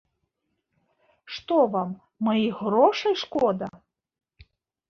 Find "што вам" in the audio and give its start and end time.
1.35-1.93